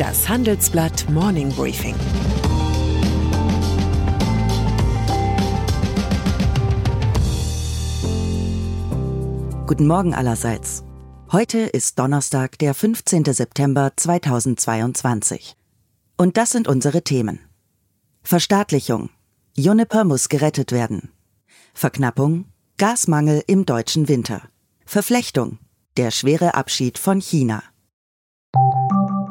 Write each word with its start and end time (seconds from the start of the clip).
Das 0.00 0.26
Handelsblatt 0.30 1.10
Morning 1.10 1.52
Briefing. 1.52 1.94
Guten 9.66 9.86
Morgen 9.86 10.14
allerseits. 10.14 10.84
Heute 11.30 11.58
ist 11.58 11.98
Donnerstag, 11.98 12.58
der 12.60 12.72
15. 12.72 13.26
September 13.26 13.92
2022. 13.94 15.54
Und 16.16 16.38
das 16.38 16.48
sind 16.48 16.66
unsere 16.66 17.02
Themen. 17.02 17.38
Verstaatlichung. 18.22 19.10
Juniper 19.54 20.04
muss 20.04 20.30
gerettet 20.30 20.72
werden. 20.72 21.10
Verknappung. 21.74 22.46
Gasmangel 22.78 23.42
im 23.46 23.66
deutschen 23.66 24.08
Winter. 24.08 24.48
Verflechtung. 24.86 25.58
Der 25.98 26.10
schwere 26.10 26.54
Abschied 26.54 26.96
von 26.96 27.20
China. 27.20 27.62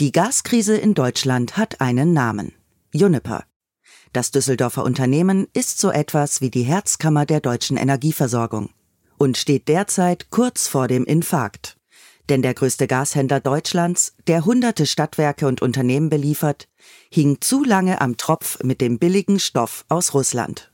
Die 0.00 0.12
Gaskrise 0.12 0.76
in 0.76 0.94
Deutschland 0.94 1.56
hat 1.56 1.80
einen 1.80 2.12
Namen. 2.12 2.52
Juniper. 2.92 3.44
Das 4.12 4.30
Düsseldorfer 4.30 4.84
Unternehmen 4.84 5.46
ist 5.54 5.78
so 5.78 5.90
etwas 5.90 6.40
wie 6.40 6.50
die 6.50 6.64
Herzkammer 6.64 7.24
der 7.24 7.40
deutschen 7.40 7.76
Energieversorgung 7.76 8.70
und 9.16 9.38
steht 9.38 9.68
derzeit 9.68 10.30
kurz 10.30 10.68
vor 10.68 10.88
dem 10.88 11.04
Infarkt. 11.04 11.78
Denn 12.28 12.42
der 12.42 12.54
größte 12.54 12.86
Gashändler 12.86 13.40
Deutschlands, 13.40 14.14
der 14.26 14.44
hunderte 14.44 14.86
Stadtwerke 14.86 15.46
und 15.46 15.60
Unternehmen 15.60 16.08
beliefert, 16.08 16.68
hing 17.10 17.38
zu 17.40 17.64
lange 17.64 18.00
am 18.00 18.16
Tropf 18.16 18.62
mit 18.62 18.80
dem 18.80 18.98
billigen 18.98 19.40
Stoff 19.40 19.84
aus 19.88 20.14
Russland. 20.14 20.70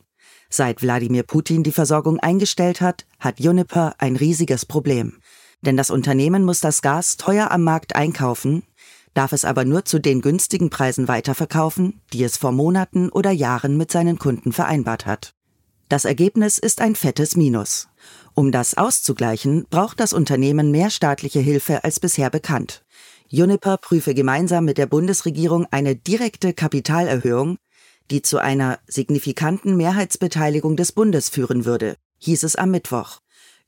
Seit 0.51 0.83
Wladimir 0.83 1.25
Putin 1.25 1.63
die 1.63 1.73
Versorgung 1.73 2.21
eingestellt 2.21 2.81
hat, 2.81 3.07
hat 3.19 3.41
Juniper 3.41 3.95
ein 3.99 4.17
riesiges 4.17 4.65
Problem. 4.65 5.21
Denn 5.61 5.77
das 5.77 5.91
Unternehmen 5.91 6.45
muss 6.45 6.61
das 6.61 6.83
Gas 6.83 7.17
teuer 7.17 7.51
am 7.51 7.65
Markt 7.65 7.97
einkaufen, 7.97 8.63
darf 9.15 9.33
es 9.33 9.45
aber 9.45 9.65
nur 9.65 9.85
zu 9.85 9.99
den 9.99 10.21
günstigen 10.21 10.71
Preisen 10.71 11.09
weiterverkaufen, 11.09 12.01
die 12.13 12.23
es 12.23 12.37
vor 12.37 12.53
Monaten 12.53 13.09
oder 13.09 13.31
Jahren 13.31 13.77
mit 13.77 13.91
seinen 13.91 14.19
Kunden 14.19 14.53
vereinbart 14.53 15.07
hat. 15.07 15.35
Das 15.89 16.05
Ergebnis 16.05 16.59
ist 16.59 16.81
ein 16.81 16.95
fettes 16.95 17.35
Minus. 17.35 17.89
Um 18.39 18.53
das 18.53 18.75
auszugleichen, 18.75 19.67
braucht 19.69 19.99
das 19.99 20.13
Unternehmen 20.13 20.71
mehr 20.71 20.91
staatliche 20.91 21.41
Hilfe 21.41 21.83
als 21.83 21.99
bisher 21.99 22.31
bekannt. 22.31 22.85
Juniper 23.27 23.79
prüfe 23.79 24.15
gemeinsam 24.15 24.65
mit 24.65 24.79
der 24.79 24.87
Bundesregierung 24.87 25.67
eine 25.73 25.97
direkte 25.97 26.53
Kapitalerhöhung, 26.53 27.57
die 28.13 28.23
zu 28.23 28.39
einer 28.39 28.79
signifikanten 28.87 29.77
Mehrheitsbeteiligung 29.77 30.77
des 30.77 30.93
Bundes 30.93 31.29
führen 31.29 31.65
würde, 31.65 31.97
hieß 32.19 32.45
es 32.45 32.55
am 32.55 32.71
Mittwoch. 32.71 33.19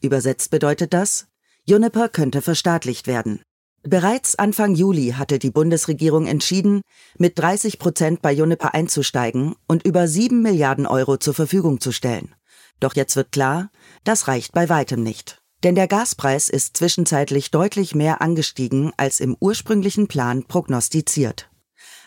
Übersetzt 0.00 0.53
bedeutet 0.53 0.94
das, 0.94 1.26
Juniper 1.64 2.08
könnte 2.08 2.41
verstaatlicht 2.41 3.08
werden. 3.08 3.42
Bereits 3.82 4.37
Anfang 4.37 4.76
Juli 4.76 5.14
hatte 5.19 5.41
die 5.41 5.50
Bundesregierung 5.50 6.28
entschieden, 6.28 6.82
mit 7.19 7.37
30 7.41 7.81
Prozent 7.81 8.22
bei 8.22 8.31
Juniper 8.31 8.72
einzusteigen 8.72 9.56
und 9.66 9.84
über 9.84 10.06
7 10.06 10.41
Milliarden 10.41 10.87
Euro 10.87 11.16
zur 11.16 11.34
Verfügung 11.34 11.81
zu 11.81 11.91
stellen. 11.91 12.37
Doch 12.80 12.96
jetzt 12.96 13.16
wird 13.16 13.32
klar, 13.32 13.70
das 14.04 14.26
reicht 14.26 14.52
bei 14.52 14.68
weitem 14.68 15.02
nicht. 15.02 15.41
Denn 15.62 15.74
der 15.74 15.88
Gaspreis 15.88 16.48
ist 16.48 16.76
zwischenzeitlich 16.76 17.50
deutlich 17.50 17.94
mehr 17.94 18.22
angestiegen 18.22 18.92
als 18.96 19.20
im 19.20 19.36
ursprünglichen 19.38 20.08
Plan 20.08 20.44
prognostiziert. 20.44 21.50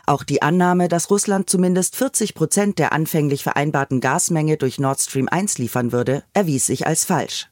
Auch 0.06 0.24
die 0.24 0.42
Annahme, 0.42 0.90
dass 0.90 1.10
Russland 1.10 1.50
zumindest 1.50 1.96
40 1.96 2.36
Prozent 2.36 2.80
der 2.80 2.92
anfänglich 2.92 3.44
vereinbarten 3.44 4.02
Gasmenge 4.02 4.58
durch 4.58 4.80
Nord 4.80 5.00
Stream 5.00 5.30
1 5.30 5.60
liefern 5.60 5.92
würde, 5.92 6.24
erwies 6.34 6.66
sich 6.66 6.86
als 6.88 7.06
falsch. 7.06 7.50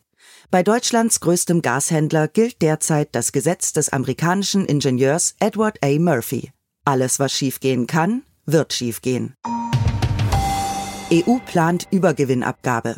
Bei 0.50 0.64
Deutschlands 0.64 1.22
größtem 1.22 1.62
Gashändler 1.62 2.28
gilt 2.28 2.62
derzeit 2.62 3.10
das 3.14 3.32
Gesetz 3.32 3.72
des 3.72 3.90
amerikanischen 3.90 4.66
Ingenieurs 4.66 5.36
Edward 5.40 5.78
A. 5.82 5.98
Murphy. 5.98 6.52
Alles, 6.84 7.20
was 7.20 7.32
schiefgehen 7.32 7.88
kann, 7.88 8.24
wird 8.46 8.74
schiefgehen. 8.74 9.36
EU 11.14 11.38
plant 11.46 11.88
Übergewinnabgabe. 11.92 12.96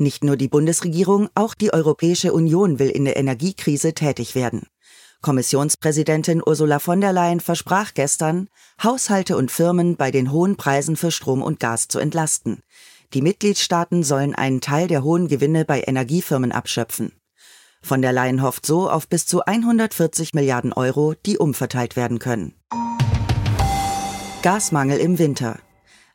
Nicht 0.00 0.24
nur 0.24 0.38
die 0.38 0.48
Bundesregierung, 0.48 1.28
auch 1.34 1.52
die 1.52 1.74
Europäische 1.74 2.32
Union 2.32 2.78
will 2.78 2.88
in 2.88 3.04
der 3.04 3.18
Energiekrise 3.18 3.92
tätig 3.92 4.34
werden. 4.34 4.62
Kommissionspräsidentin 5.20 6.42
Ursula 6.42 6.78
von 6.78 7.02
der 7.02 7.12
Leyen 7.12 7.40
versprach 7.40 7.92
gestern, 7.92 8.48
Haushalte 8.82 9.36
und 9.36 9.50
Firmen 9.50 9.96
bei 9.96 10.10
den 10.10 10.32
hohen 10.32 10.56
Preisen 10.56 10.96
für 10.96 11.10
Strom 11.10 11.42
und 11.42 11.60
Gas 11.60 11.88
zu 11.88 11.98
entlasten. 11.98 12.62
Die 13.12 13.20
Mitgliedstaaten 13.20 14.02
sollen 14.02 14.34
einen 14.34 14.62
Teil 14.62 14.88
der 14.88 15.04
hohen 15.04 15.28
Gewinne 15.28 15.66
bei 15.66 15.82
Energiefirmen 15.86 16.50
abschöpfen. 16.50 17.12
Von 17.82 18.00
der 18.00 18.14
Leyen 18.14 18.40
hofft 18.40 18.64
so 18.64 18.88
auf 18.88 19.06
bis 19.06 19.26
zu 19.26 19.44
140 19.44 20.32
Milliarden 20.32 20.72
Euro, 20.72 21.12
die 21.26 21.36
umverteilt 21.36 21.96
werden 21.96 22.18
können. 22.18 22.54
Gasmangel 24.40 24.98
im 24.98 25.18
Winter. 25.18 25.58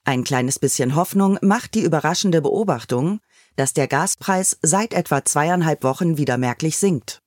Ein 0.06 0.24
kleines 0.24 0.58
bisschen 0.58 0.96
Hoffnung 0.96 1.38
macht 1.42 1.76
die 1.76 1.82
überraschende 1.82 2.42
Beobachtung, 2.42 3.20
dass 3.56 3.74
der 3.74 3.88
Gaspreis 3.88 4.58
seit 4.62 4.94
etwa 4.94 5.24
zweieinhalb 5.24 5.84
Wochen 5.84 6.18
wieder 6.18 6.38
merklich 6.38 6.78
sinkt. 6.78 7.22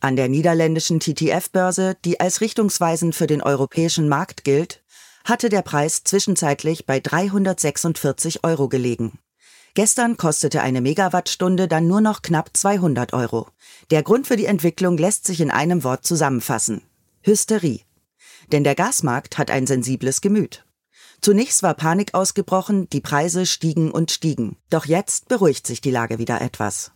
An 0.00 0.16
der 0.16 0.28
niederländischen 0.28 1.00
TTF-Börse, 1.00 1.96
die 2.04 2.20
als 2.20 2.40
richtungsweisend 2.40 3.14
für 3.14 3.26
den 3.26 3.42
europäischen 3.42 4.08
Markt 4.08 4.44
gilt, 4.44 4.82
hatte 5.24 5.48
der 5.48 5.62
Preis 5.62 6.04
zwischenzeitlich 6.04 6.86
bei 6.86 7.00
346 7.00 8.44
Euro 8.44 8.68
gelegen. 8.68 9.18
Gestern 9.74 10.16
kostete 10.16 10.62
eine 10.62 10.80
Megawattstunde 10.80 11.68
dann 11.68 11.86
nur 11.86 12.00
noch 12.00 12.22
knapp 12.22 12.50
200 12.52 13.12
Euro. 13.12 13.48
Der 13.90 14.02
Grund 14.02 14.26
für 14.26 14.36
die 14.36 14.46
Entwicklung 14.46 14.96
lässt 14.96 15.26
sich 15.26 15.40
in 15.40 15.50
einem 15.50 15.84
Wort 15.84 16.06
zusammenfassen. 16.06 16.82
Hysterie. 17.22 17.80
Denn 18.52 18.64
der 18.64 18.74
Gasmarkt 18.74 19.38
hat 19.38 19.50
ein 19.50 19.66
sensibles 19.66 20.20
Gemüt. 20.20 20.65
Zunächst 21.26 21.64
war 21.64 21.74
Panik 21.74 22.14
ausgebrochen, 22.14 22.88
die 22.88 23.00
Preise 23.00 23.46
stiegen 23.46 23.90
und 23.90 24.12
stiegen. 24.12 24.58
Doch 24.70 24.86
jetzt 24.86 25.26
beruhigt 25.26 25.66
sich 25.66 25.80
die 25.80 25.90
Lage 25.90 26.20
wieder 26.20 26.40
etwas. 26.40 26.92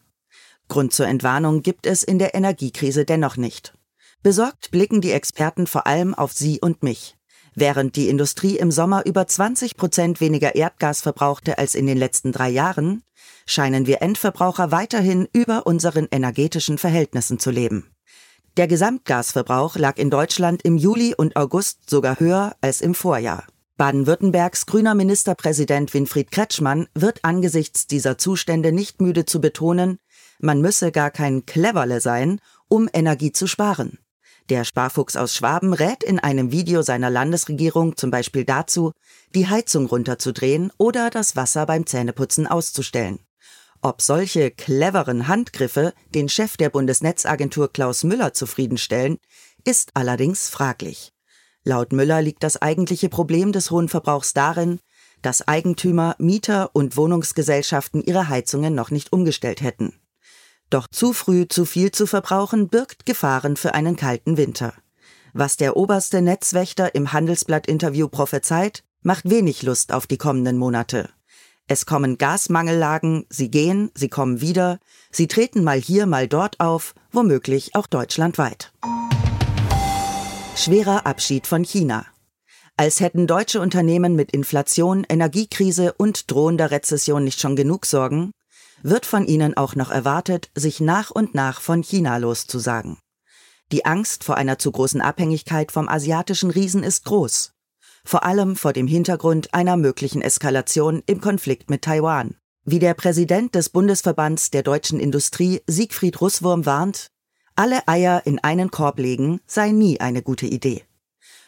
Grund 0.69 0.93
zur 0.93 1.09
Entwarnung 1.09 1.63
gibt 1.63 1.85
es 1.85 2.05
in 2.05 2.21
der 2.21 2.33
Energiekrise 2.33 3.05
dennoch 3.05 3.37
nicht. 3.37 3.77
Besorgt 4.23 4.71
blicken 4.71 5.01
die 5.01 5.11
Experten 5.11 5.67
vor 5.67 5.89
allem 5.89 6.15
auf 6.15 6.33
Sie 6.33 6.61
und 6.61 6.85
mich. 6.85 7.17
Während 7.57 7.97
die 7.97 8.09
Industrie 8.09 8.57
im 8.57 8.71
Sommer 8.71 9.05
über 9.05 9.27
20 9.27 9.77
Prozent 9.77 10.21
weniger 10.21 10.55
Erdgas 10.55 11.01
verbrauchte 11.01 11.59
als 11.59 11.75
in 11.75 11.89
den 11.89 11.99
letzten 11.99 12.31
drei 12.31 12.51
Jahren, 12.51 13.03
scheinen 13.47 13.89
wir 13.89 14.01
Endverbraucher 14.01 14.71
weiterhin 14.71 15.27
über 15.33 15.67
unseren 15.67 16.07
energetischen 16.09 16.79
Verhältnissen 16.79 17.41
zu 17.41 17.51
leben. 17.51 17.91
Der 18.57 18.69
Gesamtgasverbrauch 18.69 19.75
lag 19.75 19.99
in 19.99 20.09
Deutschland 20.09 20.63
im 20.63 20.77
Juli 20.77 21.17
und 21.17 21.35
August 21.35 21.91
sogar 21.91 22.21
höher 22.21 22.55
als 22.61 22.81
im 22.81 22.95
Vorjahr. 22.95 23.45
Baden-Württembergs 23.81 24.67
grüner 24.67 24.95
Ministerpräsident 24.95 25.95
Winfried 25.95 26.31
Kretschmann 26.31 26.87
wird 26.93 27.21
angesichts 27.25 27.87
dieser 27.87 28.19
Zustände 28.19 28.73
nicht 28.73 29.01
müde 29.01 29.25
zu 29.25 29.41
betonen, 29.41 29.99
man 30.39 30.61
müsse 30.61 30.93
gar 30.93 31.11
kein 31.11 31.47
Cleverle 31.47 32.03
sein, 32.03 32.43
um 32.69 32.91
Energie 32.93 33.33
zu 33.33 33.47
sparen. 33.47 33.99
Der 34.51 34.65
Sparfuchs 34.65 35.17
aus 35.17 35.35
Schwaben 35.35 35.73
rät 35.73 36.05
in 36.05 36.19
einem 36.19 36.53
Video 36.53 36.83
seiner 36.83 37.09
Landesregierung 37.09 37.97
zum 37.97 38.11
Beispiel 38.11 38.45
dazu, 38.45 38.93
die 39.35 39.49
Heizung 39.49 39.87
runterzudrehen 39.87 40.71
oder 40.77 41.09
das 41.09 41.35
Wasser 41.35 41.65
beim 41.65 41.87
Zähneputzen 41.87 42.47
auszustellen. 42.47 43.21
Ob 43.81 44.03
solche 44.03 44.51
cleveren 44.51 45.27
Handgriffe 45.27 45.95
den 46.15 46.29
Chef 46.29 46.59
der 46.59 46.69
Bundesnetzagentur 46.69 47.73
Klaus 47.73 48.05
Müller 48.05 48.35
zufriedenstellen, 48.35 49.17
ist 49.65 49.93
allerdings 49.95 50.51
fraglich. 50.51 51.15
Laut 51.65 51.93
Müller 51.93 52.23
liegt 52.23 52.43
das 52.43 52.61
eigentliche 52.61 53.09
Problem 53.09 53.53
des 53.53 53.71
hohen 53.71 53.89
Verbrauchs 53.89 54.33
darin, 54.33 54.81
dass 55.23 55.47
Eigentümer, 55.47 56.17
Mieter 56.19 56.71
und 56.73 56.97
Wohnungsgesellschaften 56.97 58.03
ihre 58.03 58.29
Heizungen 58.29 58.75
noch 58.75 58.91
nicht 58.91 59.13
umgestellt 59.13 59.61
hätten. 59.61 59.95
Doch 60.71 60.87
zu 60.87 61.13
früh 61.13 61.47
zu 61.49 61.65
viel 61.65 61.91
zu 61.91 62.07
verbrauchen 62.07 62.69
birgt 62.69 63.05
Gefahren 63.05 63.57
für 63.57 63.75
einen 63.75 63.97
kalten 63.97 64.37
Winter. 64.37 64.73
Was 65.33 65.57
der 65.57 65.77
oberste 65.77 66.23
Netzwächter 66.23 66.95
im 66.95 67.13
Handelsblatt-Interview 67.13 68.09
prophezeit, 68.09 68.83
macht 69.03 69.29
wenig 69.29 69.63
Lust 69.63 69.93
auf 69.93 70.07
die 70.07 70.19
kommenden 70.19 70.59
Monate. 70.59 71.11
Es 71.67 71.87
kommen 71.87 72.19
Gasmangellagen, 72.19 73.27
sie 73.29 73.51
gehen, 73.51 73.91
sie 73.95 74.09
kommen 74.09 74.41
wieder, 74.41 74.81
sie 75.13 75.29
treten 75.29 75.63
mal 75.63 75.81
hier, 75.81 76.07
mal 76.07 76.27
dort 76.27 76.59
auf, 76.59 76.95
womöglich 77.13 77.75
auch 77.77 77.87
deutschlandweit. 77.87 78.73
Schwerer 80.61 81.07
Abschied 81.07 81.47
von 81.47 81.65
China. 81.65 82.05
Als 82.77 83.01
hätten 83.01 83.27
deutsche 83.27 83.61
Unternehmen 83.61 84.15
mit 84.15 84.33
Inflation, 84.33 85.07
Energiekrise 85.09 85.95
und 85.95 86.31
drohender 86.31 86.71
Rezession 86.71 87.25
nicht 87.25 87.41
schon 87.41 87.57
genug 87.57 87.87
Sorgen, 87.87 88.33
wird 88.83 89.07
von 89.07 89.27
ihnen 89.27 89.57
auch 89.57 89.75
noch 89.75 89.91
erwartet, 89.91 90.51
sich 90.55 90.81
nach 90.81 91.11
und 91.11 91.35
nach 91.35 91.61
von 91.61 91.83
China 91.83 92.19
loszusagen. 92.19 92.99
Die 93.73 93.87
Angst 93.87 94.23
vor 94.23 94.37
einer 94.37 94.59
zu 94.59 94.71
großen 94.71 95.01
Abhängigkeit 95.01 95.73
vom 95.73 95.89
asiatischen 95.89 96.51
Riesen 96.51 96.83
ist 96.83 97.07
groß 97.07 97.53
vor 98.05 98.25
allem 98.25 98.57
vor 98.57 98.73
dem 98.73 98.87
Hintergrund 98.87 99.55
einer 99.55 99.77
möglichen 99.77 100.23
Eskalation 100.23 101.03
im 101.07 101.21
Konflikt 101.21 101.71
mit 101.71 101.83
Taiwan. 101.83 102.37
Wie 102.65 102.79
der 102.79 102.95
Präsident 102.95 103.55
des 103.55 103.71
Bundesverbands 103.71 104.51
der 104.51 104.63
deutschen 104.63 105.01
Industrie 105.01 105.63
Siegfried 105.67 106.21
Russwurm 106.21 106.67
warnt, 106.67 107.11
alle 107.61 107.87
Eier 107.87 108.23
in 108.25 108.39
einen 108.39 108.71
Korb 108.71 108.99
legen 108.99 109.39
sei 109.47 109.71
nie 109.71 110.01
eine 110.01 110.23
gute 110.23 110.47
Idee. 110.47 110.83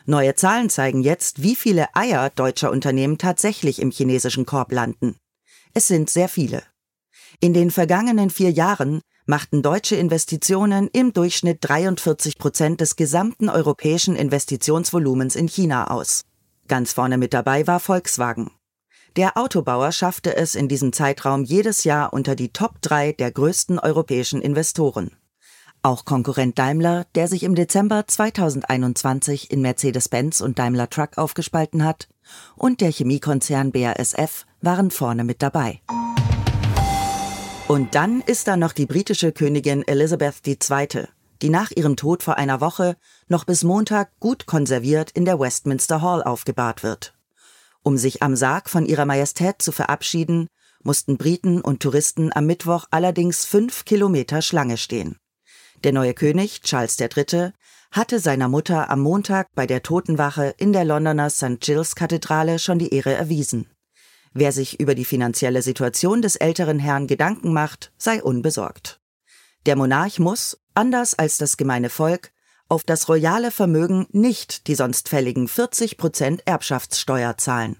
Neue 0.05 0.35
Zahlen 0.35 0.69
zeigen 0.69 1.01
jetzt, 1.03 1.43
wie 1.43 1.57
viele 1.57 1.87
Eier 1.97 2.29
deutscher 2.29 2.71
Unternehmen 2.71 3.17
tatsächlich 3.17 3.81
im 3.81 3.91
chinesischen 3.91 4.45
Korb 4.45 4.73
landen. 4.73 5.17
Es 5.73 5.89
sind 5.89 6.11
sehr 6.11 6.29
viele. 6.29 6.65
In 7.41 7.55
den 7.55 7.71
vergangenen 7.71 8.29
vier 8.29 8.51
Jahren 8.51 9.01
machten 9.25 9.63
deutsche 9.63 9.97
Investitionen 9.97 10.91
im 10.93 11.15
Durchschnitt 11.15 11.61
43 11.63 12.37
Prozent 12.37 12.83
des 12.83 12.97
gesamten 12.97 13.49
europäischen 13.49 14.15
Investitionsvolumens 14.15 15.35
in 15.35 15.49
China 15.49 15.91
aus. 15.91 16.25
Ganz 16.69 16.93
vorne 16.93 17.17
mit 17.17 17.33
dabei 17.33 17.67
war 17.67 17.81
Volkswagen. 17.81 18.51
Der 19.17 19.39
Autobauer 19.39 19.93
schaffte 19.93 20.37
es 20.37 20.57
in 20.57 20.69
diesem 20.69 20.93
Zeitraum 20.93 21.45
jedes 21.45 21.85
Jahr 21.85 22.13
unter 22.13 22.35
die 22.35 22.53
Top 22.53 22.83
3 22.83 23.13
der 23.13 23.31
größten 23.31 23.79
europäischen 23.79 24.43
Investoren. 24.43 25.17
Auch 25.83 26.05
Konkurrent 26.05 26.59
Daimler, 26.59 27.07
der 27.15 27.27
sich 27.29 27.43
im 27.43 27.55
Dezember 27.55 28.07
2021 28.07 29.51
in 29.51 29.63
Mercedes-Benz 29.63 30.41
und 30.41 30.59
Daimler 30.59 30.89
Truck 30.89 31.19
aufgespalten 31.19 31.85
hat, 31.85 32.09
und 32.55 32.81
der 32.81 32.93
Chemiekonzern 32.93 33.73
BASF 33.73 34.47
waren 34.61 34.91
vorne 34.91 35.25
mit 35.25 35.43
dabei. 35.43 35.81
Und 37.67 37.95
dann 37.95 38.21
ist 38.21 38.49
da 38.49 38.57
noch 38.57 38.73
die 38.73 38.87
britische 38.87 39.33
Königin 39.33 39.87
Elizabeth 39.87 40.47
II 40.47 41.09
die 41.43 41.51
nach 41.51 41.73
ihrem 41.73 41.97
Tod 41.97 42.23
vor 42.23 42.39
einer 42.39 42.61
Woche 42.61 42.97
noch 43.29 43.45
bis 43.45 43.65
Montag 43.65 44.19
gut 44.21 44.47
konserviert 44.47 45.11
in 45.11 45.25
der 45.25 45.41
Westminster 45.41 46.01
Hall 46.01 46.23
aufgebahrt 46.23 46.83
wird. 46.83 47.15
Um 47.83 47.99
sich 47.99 48.23
am 48.23 48.37
Sarg 48.37 48.71
von 48.71 48.87
ihrer 48.87 49.07
Majestät 49.07 49.61
zu 49.61 49.73
verabschieden, 49.73 50.47
mussten 50.85 51.17
Briten 51.17 51.61
und 51.61 51.83
Touristen 51.83 52.33
am 52.33 52.47
Mittwoch 52.47 52.87
allerdings 52.91 53.45
fünf 53.45 53.85
Kilometer 53.85 54.41
Schlange 54.41 54.77
stehen. 54.77 55.17
Der 55.85 55.93
neue 55.93 56.15
König, 56.15 56.63
Charles 56.63 56.97
III., 56.99 57.53
hatte 57.91 58.21
seiner 58.21 58.49
Mutter 58.49 58.89
am 58.89 59.01
Montag 59.01 59.49
bei 59.55 59.67
der 59.67 59.83
Totenwache 59.83 60.55
in 60.57 60.73
der 60.73 60.85
Londoner 60.85 61.29
St. 61.29 61.61
Giles 61.61 61.95
Kathedrale 61.95 62.59
schon 62.59 62.79
die 62.79 62.95
Ehre 62.95 63.13
erwiesen. 63.13 63.67
Wer 64.33 64.53
sich 64.53 64.81
über 64.81 64.95
die 64.95 65.05
finanzielle 65.05 65.61
Situation 65.61 66.23
des 66.23 66.37
älteren 66.37 66.79
Herrn 66.79 67.07
Gedanken 67.07 67.53
macht, 67.53 67.93
sei 67.99 68.23
unbesorgt. 68.23 69.01
Der 69.67 69.77
Monarch 69.77 70.19
muss, 70.19 70.59
anders 70.75 71.15
als 71.15 71.37
das 71.37 71.57
gemeine 71.57 71.91
Volk, 71.91 72.33
auf 72.69 72.85
das 72.85 73.09
royale 73.09 73.51
Vermögen 73.51 74.07
nicht 74.13 74.67
die 74.69 74.75
sonst 74.75 75.09
fälligen 75.11 75.49
40 75.49 75.99
Prozent 75.99 76.43
Erbschaftssteuer 76.47 77.37
zahlen. 77.37 77.77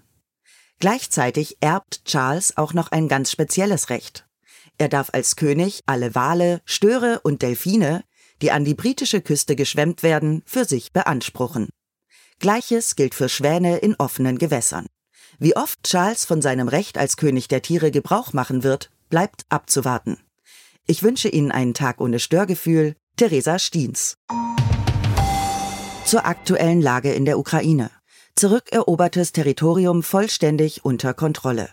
Gleichzeitig 0.79 1.57
erbt 1.61 2.05
Charles 2.05 2.57
auch 2.57 2.73
noch 2.73 2.91
ein 2.91 3.07
ganz 3.07 3.31
spezielles 3.31 3.89
Recht. 3.89 4.27
Er 4.77 4.89
darf 4.89 5.09
als 5.13 5.35
König 5.35 5.81
alle 5.85 6.15
Wale, 6.15 6.61
Störe 6.65 7.21
und 7.23 7.41
Delfine, 7.41 8.03
die 8.41 8.51
an 8.51 8.65
die 8.65 8.73
britische 8.73 9.21
Küste 9.21 9.55
geschwemmt 9.55 10.03
werden, 10.03 10.41
für 10.45 10.65
sich 10.65 10.91
beanspruchen. 10.91 11.69
Gleiches 12.39 12.95
gilt 12.95 13.15
für 13.15 13.29
Schwäne 13.29 13.77
in 13.77 13.95
offenen 13.95 14.37
Gewässern. 14.37 14.87
Wie 15.39 15.55
oft 15.55 15.83
Charles 15.83 16.25
von 16.25 16.41
seinem 16.41 16.67
Recht 16.67 16.97
als 16.97 17.17
König 17.17 17.47
der 17.47 17.61
Tiere 17.61 17.91
Gebrauch 17.91 18.33
machen 18.33 18.63
wird, 18.63 18.89
bleibt 19.09 19.45
abzuwarten. 19.49 20.17
Ich 20.85 21.03
wünsche 21.03 21.29
Ihnen 21.29 21.51
einen 21.51 21.73
Tag 21.73 22.01
ohne 22.01 22.19
Störgefühl. 22.19 22.95
Theresa 23.15 23.59
Stiens. 23.59 24.17
Zur 26.05 26.25
aktuellen 26.25 26.81
Lage 26.81 27.13
in 27.13 27.25
der 27.25 27.39
Ukraine. 27.39 27.91
Zurückerobertes 28.35 29.31
Territorium 29.31 30.03
vollständig 30.03 30.83
unter 30.83 31.13
Kontrolle. 31.13 31.69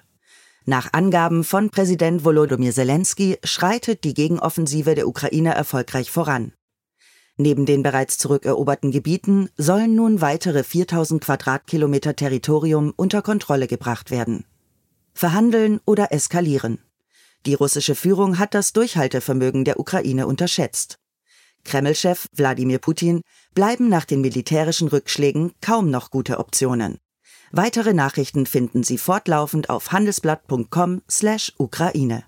Nach 0.71 0.93
Angaben 0.93 1.43
von 1.43 1.71
Präsident 1.71 2.25
Volodymyr 2.25 2.71
Zelensky 2.71 3.39
schreitet 3.43 4.05
die 4.05 4.15
Gegenoffensive 4.15 4.95
der 4.95 5.09
Ukraine 5.09 5.53
erfolgreich 5.53 6.13
voran. 6.13 6.53
Neben 7.37 7.67
den 7.67 7.83
bereits 7.83 8.19
zurückeroberten 8.19 8.93
Gebieten 8.93 9.49
sollen 9.57 9.97
nun 9.97 10.21
weitere 10.21 10.63
4000 10.63 11.25
Quadratkilometer 11.25 12.15
Territorium 12.15 12.93
unter 12.95 13.21
Kontrolle 13.21 13.67
gebracht 13.67 14.13
werden. 14.13 14.45
Verhandeln 15.13 15.81
oder 15.87 16.13
eskalieren. 16.13 16.79
Die 17.47 17.55
russische 17.55 17.97
Führung 17.97 18.39
hat 18.39 18.55
das 18.55 18.73
Durchhaltevermögen 18.73 19.65
der 19.65 19.81
Ukraine 19.81 20.29
unterschätzt. 20.29 21.01
Kreml-Chef 21.65 22.29
Wladimir 22.33 22.79
Putin 22.79 23.23
bleiben 23.55 23.89
nach 23.89 24.05
den 24.05 24.21
militärischen 24.21 24.87
Rückschlägen 24.87 25.51
kaum 25.61 25.91
noch 25.91 26.13
gute 26.13 26.39
Optionen. 26.39 27.01
Weitere 27.52 27.94
Nachrichten 27.94 28.47
finden 28.47 28.85
Sie 28.85 28.97
fortlaufend 28.97 29.70
auf 29.70 29.91
handelsblatt.com/ukraine. 29.91 32.23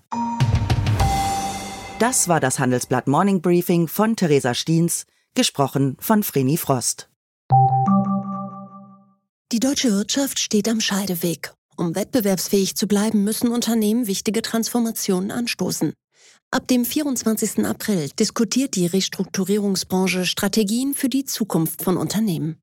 Das 1.99 2.27
war 2.27 2.41
das 2.41 2.59
Handelsblatt 2.59 3.07
Morning 3.07 3.41
Briefing 3.41 3.87
von 3.87 4.17
Theresa 4.17 4.53
Stiens, 4.53 5.05
gesprochen 5.35 5.95
von 5.99 6.23
Vreni 6.23 6.57
Frost. 6.57 7.09
Die 9.53 9.59
deutsche 9.59 9.91
Wirtschaft 9.91 10.39
steht 10.39 10.67
am 10.67 10.81
Scheideweg. 10.81 11.53
Um 11.77 11.95
wettbewerbsfähig 11.95 12.75
zu 12.75 12.87
bleiben, 12.87 13.23
müssen 13.23 13.49
Unternehmen 13.49 14.07
wichtige 14.07 14.41
Transformationen 14.41 15.31
anstoßen. 15.31 15.93
Ab 16.51 16.67
dem 16.67 16.83
24. 16.85 17.65
April 17.65 18.09
diskutiert 18.19 18.75
die 18.75 18.87
Restrukturierungsbranche 18.87 20.25
Strategien 20.25 20.93
für 20.93 21.09
die 21.09 21.25
Zukunft 21.25 21.83
von 21.83 21.97
Unternehmen. 21.97 22.62